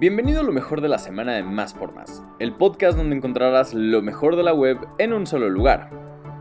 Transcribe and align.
Bienvenido 0.00 0.42
a 0.42 0.44
lo 0.44 0.52
mejor 0.52 0.80
de 0.80 0.86
la 0.86 1.00
semana 1.00 1.32
de 1.32 1.42
Más 1.42 1.74
por 1.74 1.92
Más, 1.92 2.22
el 2.38 2.54
podcast 2.54 2.96
donde 2.96 3.16
encontrarás 3.16 3.74
lo 3.74 4.00
mejor 4.00 4.36
de 4.36 4.44
la 4.44 4.54
web 4.54 4.78
en 4.98 5.12
un 5.12 5.26
solo 5.26 5.50
lugar. 5.50 5.90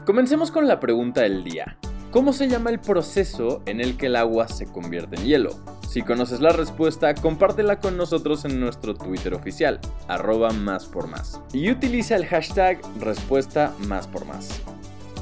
Comencemos 0.05 0.51
con 0.51 0.67
la 0.67 0.79
pregunta 0.79 1.21
del 1.21 1.43
día. 1.43 1.79
¿Cómo 2.11 2.33
se 2.33 2.47
llama 2.47 2.69
el 2.69 2.79
proceso 2.79 3.63
en 3.65 3.81
el 3.81 3.97
que 3.97 4.05
el 4.05 4.15
agua 4.15 4.47
se 4.47 4.67
convierte 4.67 5.15
en 5.15 5.25
hielo? 5.25 5.49
Si 5.89 6.03
conoces 6.03 6.39
la 6.39 6.51
respuesta, 6.51 7.15
compártela 7.15 7.79
con 7.79 7.97
nosotros 7.97 8.45
en 8.45 8.59
nuestro 8.59 8.93
Twitter 8.93 9.33
oficial, 9.33 9.79
arroba 10.07 10.51
más 10.51 10.85
por 10.85 11.07
más. 11.07 11.41
Y 11.51 11.71
utiliza 11.71 12.15
el 12.15 12.27
hashtag 12.27 12.79
respuesta 12.99 13.73
más 13.87 14.07
por 14.07 14.25
más. 14.25 14.61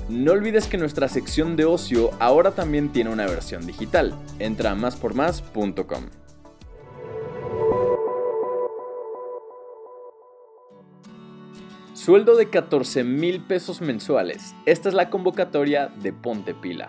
No 0.10 0.34
olvides 0.34 0.68
que 0.68 0.78
nuestra 0.78 1.08
sección 1.08 1.56
de 1.56 1.64
ocio 1.64 2.12
ahora 2.20 2.52
también 2.52 2.90
tiene 2.90 3.12
una 3.12 3.28
versión 3.28 3.66
digital. 3.66 4.14
Entra 4.40 4.72
a 4.72 4.76
máspormás.com. 4.76 6.25
Sueldo 12.06 12.36
de 12.36 12.52
14 12.52 13.04
mil 13.04 13.42
pesos 13.42 13.82
mensuales. 13.82 14.54
Esta 14.68 14.90
es 14.90 14.94
la 14.94 15.10
convocatoria 15.10 15.88
de 16.04 16.14
Ponte 16.14 16.54
Pila. 16.54 16.86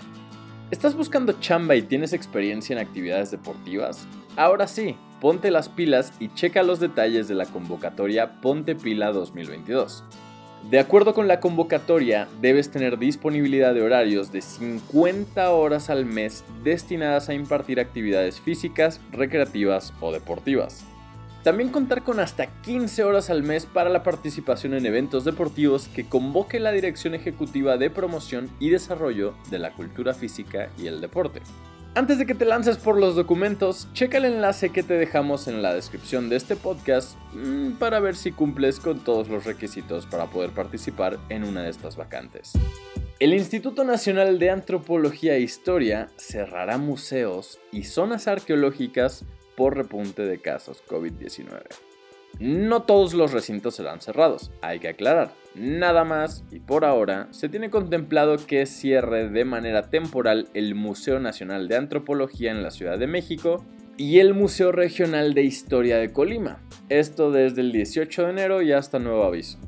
¿Estás 0.70 0.94
buscando 0.94 1.40
chamba 1.40 1.74
y 1.74 1.80
tienes 1.80 2.12
experiencia 2.12 2.74
en 2.74 2.86
actividades 2.86 3.30
deportivas? 3.30 4.06
Ahora 4.36 4.68
sí, 4.68 4.94
ponte 5.22 5.50
las 5.50 5.70
pilas 5.70 6.12
y 6.20 6.28
checa 6.34 6.62
los 6.62 6.80
detalles 6.80 7.28
de 7.28 7.34
la 7.34 7.46
convocatoria 7.46 8.42
Ponte 8.42 8.74
Pila 8.74 9.10
2022. 9.10 10.04
De 10.70 10.78
acuerdo 10.78 11.14
con 11.14 11.28
la 11.28 11.40
convocatoria, 11.40 12.28
debes 12.42 12.70
tener 12.70 12.98
disponibilidad 12.98 13.72
de 13.72 13.80
horarios 13.80 14.32
de 14.32 14.42
50 14.42 15.50
horas 15.50 15.88
al 15.88 16.04
mes 16.04 16.44
destinadas 16.62 17.30
a 17.30 17.32
impartir 17.32 17.80
actividades 17.80 18.38
físicas, 18.38 19.00
recreativas 19.12 19.94
o 20.02 20.12
deportivas. 20.12 20.84
También 21.46 21.70
contar 21.70 22.02
con 22.02 22.18
hasta 22.18 22.48
15 22.62 23.04
horas 23.04 23.30
al 23.30 23.44
mes 23.44 23.66
para 23.66 23.88
la 23.88 24.02
participación 24.02 24.74
en 24.74 24.84
eventos 24.84 25.24
deportivos 25.24 25.86
que 25.86 26.08
convoque 26.08 26.58
la 26.58 26.72
Dirección 26.72 27.14
Ejecutiva 27.14 27.76
de 27.76 27.88
Promoción 27.88 28.50
y 28.58 28.70
Desarrollo 28.70 29.32
de 29.48 29.60
la 29.60 29.72
Cultura 29.72 30.12
Física 30.12 30.70
y 30.76 30.88
el 30.88 31.00
Deporte. 31.00 31.42
Antes 31.94 32.18
de 32.18 32.26
que 32.26 32.34
te 32.34 32.46
lances 32.46 32.78
por 32.78 32.98
los 32.98 33.14
documentos, 33.14 33.86
checa 33.92 34.18
el 34.18 34.24
enlace 34.24 34.70
que 34.70 34.82
te 34.82 34.94
dejamos 34.94 35.46
en 35.46 35.62
la 35.62 35.72
descripción 35.72 36.28
de 36.28 36.34
este 36.34 36.56
podcast 36.56 37.16
mm, 37.32 37.74
para 37.74 38.00
ver 38.00 38.16
si 38.16 38.32
cumples 38.32 38.80
con 38.80 39.04
todos 39.04 39.28
los 39.28 39.44
requisitos 39.44 40.04
para 40.04 40.26
poder 40.26 40.50
participar 40.50 41.16
en 41.28 41.44
una 41.44 41.62
de 41.62 41.70
estas 41.70 41.94
vacantes. 41.94 42.54
El 43.20 43.32
Instituto 43.32 43.84
Nacional 43.84 44.40
de 44.40 44.50
Antropología 44.50 45.36
e 45.36 45.40
Historia 45.42 46.08
cerrará 46.16 46.76
museos 46.76 47.60
y 47.70 47.84
zonas 47.84 48.26
arqueológicas 48.26 49.24
por 49.56 49.76
repunte 49.76 50.22
de 50.22 50.38
casos 50.38 50.82
COVID-19. 50.88 51.62
No 52.38 52.82
todos 52.82 53.14
los 53.14 53.32
recintos 53.32 53.76
serán 53.76 54.02
cerrados, 54.02 54.50
hay 54.60 54.78
que 54.78 54.88
aclarar. 54.88 55.32
Nada 55.54 56.04
más 56.04 56.44
y 56.50 56.60
por 56.60 56.84
ahora 56.84 57.28
se 57.30 57.48
tiene 57.48 57.70
contemplado 57.70 58.36
que 58.46 58.66
cierre 58.66 59.30
de 59.30 59.46
manera 59.46 59.88
temporal 59.88 60.48
el 60.52 60.74
Museo 60.74 61.18
Nacional 61.18 61.66
de 61.66 61.76
Antropología 61.76 62.50
en 62.50 62.62
la 62.62 62.70
Ciudad 62.70 62.98
de 62.98 63.06
México 63.06 63.64
y 63.96 64.18
el 64.18 64.34
Museo 64.34 64.70
Regional 64.70 65.32
de 65.32 65.44
Historia 65.44 65.96
de 65.96 66.12
Colima. 66.12 66.60
Esto 66.90 67.30
desde 67.30 67.62
el 67.62 67.72
18 67.72 68.24
de 68.24 68.30
enero 68.30 68.60
y 68.60 68.72
hasta 68.72 68.98
nuevo 68.98 69.24
aviso. 69.24 69.58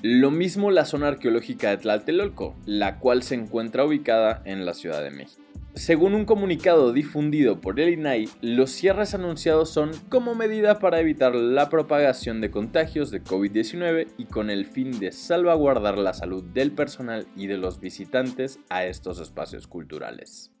Lo 0.00 0.30
mismo 0.30 0.70
la 0.70 0.86
zona 0.86 1.08
arqueológica 1.08 1.70
de 1.70 1.78
Tlatelolco, 1.78 2.56
la 2.64 2.98
cual 2.98 3.22
se 3.22 3.34
encuentra 3.34 3.84
ubicada 3.84 4.40
en 4.46 4.64
la 4.64 4.72
Ciudad 4.72 5.02
de 5.02 5.10
México. 5.10 5.42
Según 5.74 6.14
un 6.14 6.24
comunicado 6.24 6.92
difundido 6.92 7.60
por 7.60 7.80
el 7.80 7.88
INAI, 7.88 8.28
los 8.40 8.70
cierres 8.70 9.12
anunciados 9.12 9.70
son 9.70 9.90
como 10.08 10.36
medida 10.36 10.78
para 10.78 11.00
evitar 11.00 11.34
la 11.34 11.68
propagación 11.68 12.40
de 12.40 12.52
contagios 12.52 13.10
de 13.10 13.22
COVID-19 13.22 14.06
y 14.16 14.26
con 14.26 14.50
el 14.50 14.66
fin 14.66 15.00
de 15.00 15.10
salvaguardar 15.10 15.98
la 15.98 16.14
salud 16.14 16.44
del 16.44 16.70
personal 16.70 17.26
y 17.34 17.48
de 17.48 17.58
los 17.58 17.80
visitantes 17.80 18.60
a 18.68 18.84
estos 18.84 19.18
espacios 19.18 19.66
culturales. 19.66 20.52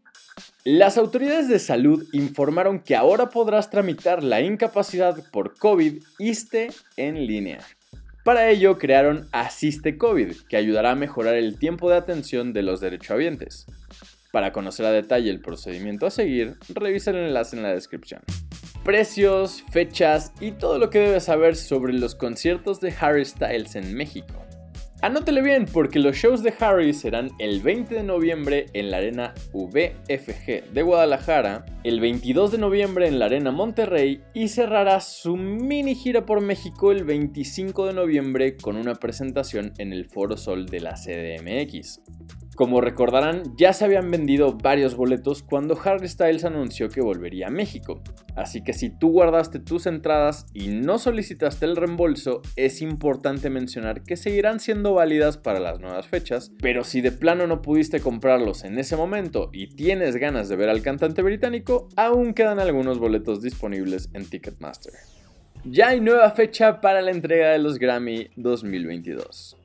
Las 0.64 0.98
autoridades 0.98 1.48
de 1.48 1.60
salud 1.60 2.04
informaron 2.12 2.80
que 2.80 2.96
ahora 2.96 3.30
podrás 3.30 3.70
tramitar 3.70 4.24
la 4.24 4.40
incapacidad 4.40 5.16
por 5.30 5.56
COVID 5.56 6.02
ISTE 6.18 6.72
en 6.96 7.24
línea. 7.24 7.60
Para 8.24 8.48
ello 8.48 8.78
crearon 8.78 9.28
Asiste 9.32 9.96
COVID, 9.96 10.34
que 10.48 10.56
ayudará 10.56 10.92
a 10.92 10.96
mejorar 10.96 11.34
el 11.34 11.58
tiempo 11.58 11.90
de 11.90 11.98
atención 11.98 12.54
de 12.54 12.62
los 12.62 12.80
derechohabientes. 12.80 13.66
Para 14.34 14.50
conocer 14.50 14.84
a 14.84 14.90
detalle 14.90 15.30
el 15.30 15.40
procedimiento 15.40 16.06
a 16.06 16.10
seguir, 16.10 16.56
revisa 16.70 17.12
el 17.12 17.18
enlace 17.18 17.54
en 17.54 17.62
la 17.62 17.72
descripción. 17.72 18.20
Precios, 18.82 19.62
fechas 19.70 20.32
y 20.40 20.50
todo 20.50 20.80
lo 20.80 20.90
que 20.90 20.98
debes 20.98 21.22
saber 21.22 21.54
sobre 21.54 21.92
los 21.92 22.16
conciertos 22.16 22.80
de 22.80 22.92
Harry 22.98 23.24
Styles 23.24 23.76
en 23.76 23.94
México. 23.94 24.34
Anótele 25.02 25.40
bien 25.40 25.66
porque 25.72 26.00
los 26.00 26.16
shows 26.16 26.42
de 26.42 26.52
Harry 26.58 26.92
serán 26.94 27.30
el 27.38 27.60
20 27.60 27.94
de 27.94 28.02
noviembre 28.02 28.66
en 28.72 28.90
la 28.90 28.96
Arena 28.96 29.34
VFG 29.52 30.72
de 30.72 30.82
Guadalajara, 30.82 31.64
el 31.84 32.00
22 32.00 32.50
de 32.50 32.58
noviembre 32.58 33.06
en 33.06 33.20
la 33.20 33.26
Arena 33.26 33.52
Monterrey 33.52 34.20
y 34.34 34.48
cerrará 34.48 34.98
su 34.98 35.36
mini 35.36 35.94
gira 35.94 36.26
por 36.26 36.40
México 36.40 36.90
el 36.90 37.04
25 37.04 37.86
de 37.86 37.92
noviembre 37.92 38.56
con 38.56 38.76
una 38.78 38.96
presentación 38.96 39.74
en 39.78 39.92
el 39.92 40.06
Foro 40.06 40.36
Sol 40.36 40.66
de 40.66 40.80
la 40.80 40.94
CDMX. 40.94 42.00
Como 42.54 42.80
recordarán, 42.80 43.42
ya 43.56 43.72
se 43.72 43.84
habían 43.84 44.12
vendido 44.12 44.56
varios 44.56 44.94
boletos 44.94 45.42
cuando 45.42 45.76
Harry 45.84 46.06
Styles 46.06 46.44
anunció 46.44 46.88
que 46.88 47.00
volvería 47.00 47.48
a 47.48 47.50
México. 47.50 48.00
Así 48.36 48.62
que 48.62 48.72
si 48.72 48.90
tú 48.90 49.10
guardaste 49.10 49.58
tus 49.58 49.86
entradas 49.86 50.46
y 50.54 50.68
no 50.68 50.98
solicitaste 50.98 51.64
el 51.64 51.74
reembolso, 51.74 52.42
es 52.54 52.80
importante 52.80 53.50
mencionar 53.50 54.04
que 54.04 54.16
seguirán 54.16 54.60
siendo 54.60 54.94
válidas 54.94 55.36
para 55.36 55.58
las 55.58 55.80
nuevas 55.80 56.06
fechas, 56.06 56.52
pero 56.60 56.84
si 56.84 57.00
de 57.00 57.10
plano 57.10 57.48
no 57.48 57.60
pudiste 57.60 57.98
comprarlos 57.98 58.62
en 58.62 58.78
ese 58.78 58.96
momento 58.96 59.50
y 59.52 59.74
tienes 59.74 60.14
ganas 60.16 60.48
de 60.48 60.54
ver 60.54 60.68
al 60.68 60.82
cantante 60.82 61.22
británico, 61.22 61.88
aún 61.96 62.34
quedan 62.34 62.60
algunos 62.60 63.00
boletos 63.00 63.42
disponibles 63.42 64.10
en 64.12 64.30
Ticketmaster. 64.30 64.92
Ya 65.64 65.88
hay 65.88 66.00
nueva 66.00 66.30
fecha 66.30 66.80
para 66.80 67.02
la 67.02 67.10
entrega 67.10 67.50
de 67.50 67.58
los 67.58 67.78
Grammy 67.78 68.28
2022. 68.36 69.56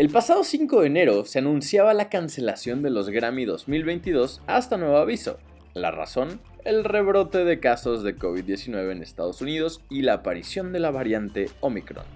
El 0.00 0.08
pasado 0.08 0.44
5 0.44 0.80
de 0.80 0.86
enero 0.86 1.26
se 1.26 1.40
anunciaba 1.40 1.92
la 1.92 2.08
cancelación 2.08 2.80
de 2.80 2.88
los 2.88 3.10
Grammy 3.10 3.44
2022 3.44 4.40
hasta 4.46 4.78
nuevo 4.78 4.96
aviso. 4.96 5.38
La 5.74 5.90
razón, 5.90 6.40
el 6.64 6.84
rebrote 6.84 7.44
de 7.44 7.60
casos 7.60 8.02
de 8.02 8.16
COVID-19 8.16 8.92
en 8.92 9.02
Estados 9.02 9.42
Unidos 9.42 9.82
y 9.90 10.00
la 10.00 10.14
aparición 10.14 10.72
de 10.72 10.80
la 10.80 10.90
variante 10.90 11.50
Omicron. 11.60 12.06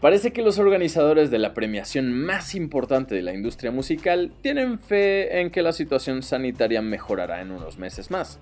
Parece 0.00 0.32
que 0.32 0.42
los 0.42 0.60
organizadores 0.60 1.32
de 1.32 1.40
la 1.40 1.54
premiación 1.54 2.12
más 2.12 2.54
importante 2.54 3.16
de 3.16 3.22
la 3.22 3.34
industria 3.34 3.72
musical 3.72 4.30
tienen 4.40 4.78
fe 4.78 5.40
en 5.40 5.50
que 5.50 5.62
la 5.62 5.72
situación 5.72 6.22
sanitaria 6.22 6.82
mejorará 6.82 7.42
en 7.42 7.50
unos 7.50 7.78
meses 7.78 8.12
más, 8.12 8.38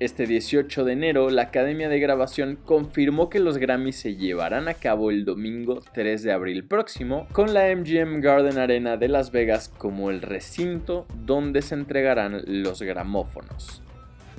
este 0.00 0.26
18 0.26 0.84
de 0.84 0.92
enero, 0.92 1.30
la 1.30 1.42
Academia 1.42 1.88
de 1.88 2.00
Grabación 2.00 2.58
confirmó 2.64 3.30
que 3.30 3.40
los 3.40 3.58
Grammys 3.58 3.96
se 3.96 4.16
llevarán 4.16 4.68
a 4.68 4.74
cabo 4.74 5.10
el 5.10 5.24
domingo 5.24 5.80
3 5.92 6.22
de 6.22 6.32
abril 6.32 6.64
próximo, 6.64 7.28
con 7.32 7.54
la 7.54 7.74
MGM 7.74 8.20
Garden 8.20 8.58
Arena 8.58 8.96
de 8.96 9.08
Las 9.08 9.30
Vegas 9.30 9.68
como 9.68 10.10
el 10.10 10.20
recinto 10.20 11.06
donde 11.24 11.62
se 11.62 11.74
entregarán 11.74 12.42
los 12.46 12.82
gramófonos. 12.82 13.82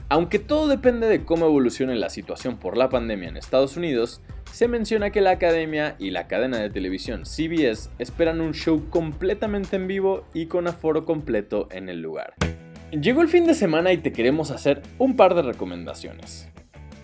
Aunque 0.08 0.38
todo 0.38 0.68
depende 0.68 1.08
de 1.08 1.24
cómo 1.24 1.48
evolucione 1.48 1.96
la 1.96 2.10
situación 2.10 2.58
por 2.58 2.78
la 2.78 2.90
pandemia 2.90 3.30
en 3.30 3.38
Estados 3.38 3.76
Unidos, 3.76 4.22
se 4.52 4.68
menciona 4.68 5.10
que 5.10 5.22
la 5.22 5.32
academia 5.32 5.96
y 5.98 6.12
la 6.12 6.28
cadena 6.28 6.60
de 6.60 6.70
televisión 6.70 7.26
CBS 7.26 7.90
esperan 7.98 8.40
un 8.40 8.54
show 8.54 8.90
completamente 8.90 9.78
en 9.78 9.88
vivo 9.88 10.26
y 10.34 10.46
con 10.46 10.68
aforo 10.68 11.06
completo 11.06 11.68
en 11.72 11.90
el 11.90 12.02
lugar. 12.02 12.36
Llegó 13.02 13.22
el 13.22 13.28
fin 13.28 13.46
de 13.46 13.54
semana 13.54 13.92
y 13.92 13.98
te 13.98 14.14
queremos 14.14 14.52
hacer 14.52 14.82
un 15.00 15.18
par 15.18 15.36
de 15.36 15.42
recomendaciones. 15.42 16.48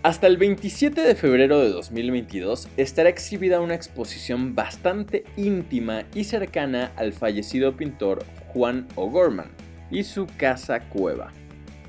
Hasta 0.03 0.27
el 0.27 0.37
27 0.37 1.01
de 1.01 1.15
febrero 1.15 1.59
de 1.59 1.67
2022 1.67 2.69
estará 2.77 3.09
exhibida 3.09 3.59
una 3.59 3.75
exposición 3.75 4.55
bastante 4.55 5.25
íntima 5.35 6.03
y 6.15 6.23
cercana 6.23 6.93
al 6.95 7.11
fallecido 7.11 7.75
pintor 7.75 8.23
Juan 8.53 8.87
O'Gorman 8.95 9.51
y 9.91 10.05
su 10.05 10.27
casa 10.37 10.79
cueva. 10.79 11.33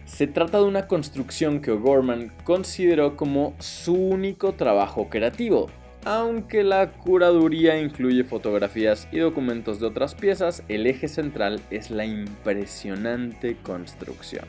Se 0.05 0.27
trata 0.27 0.59
de 0.59 0.65
una 0.65 0.89
construcción 0.89 1.61
que 1.61 1.71
O'Gorman 1.71 2.33
consideró 2.43 3.17
como 3.17 3.55
su 3.61 3.95
único 3.95 4.55
trabajo 4.55 5.11
creativo, 5.11 5.71
aunque 6.05 6.65
la 6.65 6.93
curaduría 6.93 7.81
incluye 7.81 8.25
fotografías 8.25 9.09
y 9.13 9.19
documentos 9.19 9.81
de 9.81 9.87
otras 9.87 10.15
piezas, 10.15 10.63
el 10.69 10.87
eje 10.87 11.09
central 11.09 11.61
es 11.71 11.91
la 11.91 12.05
impresionante 12.05 13.57
construcción. 13.63 14.45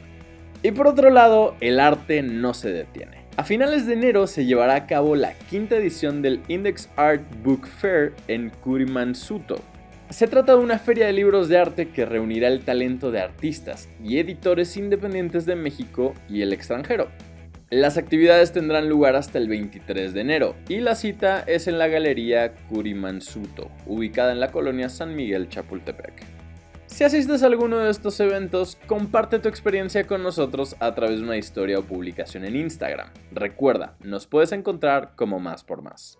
Y 0.64 0.72
por 0.72 0.88
otro 0.88 1.10
lado, 1.10 1.56
el 1.60 1.80
arte 1.80 2.24
no 2.24 2.54
se 2.54 2.72
detiene. 2.72 3.24
A 3.36 3.44
finales 3.44 3.88
de 3.88 3.94
enero 3.94 4.28
se 4.28 4.46
llevará 4.46 4.76
a 4.76 4.86
cabo 4.88 5.16
la 5.16 5.34
quinta 5.50 5.76
edición 5.76 6.22
del 6.22 6.42
Index 6.48 6.90
Art 6.96 7.24
Book 7.44 7.68
Fair 7.68 8.14
en 8.28 8.50
Kurimansuto. 8.50 9.56
Se 10.10 10.28
trata 10.28 10.56
de 10.56 10.60
una 10.60 10.78
feria 10.78 11.08
de 11.08 11.14
libros 11.14 11.50
de 11.50 11.58
arte 11.58 11.90
que 11.90 12.06
reunirá 12.06 12.48
el 12.48 12.64
talento 12.64 13.10
de 13.10 13.22
artistas 13.22 13.90
y 14.04 14.20
editores 14.20 14.78
independientes 14.78 15.48
de 15.48 15.56
México 15.56 16.14
y 16.30 16.44
el 16.44 16.54
extranjero. 16.54 17.08
Las 17.74 17.98
actividades 17.98 18.52
tendrán 18.52 18.88
lugar 18.88 19.16
hasta 19.16 19.40
el 19.40 19.48
23 19.48 20.14
de 20.14 20.22
enero 20.22 20.56
y 20.70 20.80
la 20.80 20.94
cita 20.94 21.40
es 21.40 21.68
en 21.68 21.80
la 21.80 21.88
Galería 21.88 22.54
Curimansuto, 22.70 23.72
ubicada 23.88 24.32
en 24.32 24.40
la 24.40 24.52
colonia 24.52 24.90
San 24.90 25.16
Miguel 25.16 25.50
Chapultepec. 25.50 26.24
Si 26.86 27.04
asistes 27.04 27.42
a 27.42 27.48
alguno 27.48 27.80
de 27.80 27.90
estos 27.90 28.20
eventos, 28.20 28.78
comparte 28.86 29.40
tu 29.40 29.50
experiencia 29.50 30.06
con 30.06 30.22
nosotros 30.22 30.76
a 30.80 30.94
través 30.94 31.18
de 31.18 31.26
una 31.26 31.38
historia 31.38 31.80
o 31.80 31.84
publicación 31.84 32.46
en 32.46 32.58
Instagram. 32.58 33.10
Recuerda, 33.32 33.96
nos 34.04 34.28
puedes 34.28 34.52
encontrar 34.52 35.14
como 35.16 35.40
más 35.40 35.64
por 35.64 35.82
más. 35.82 36.20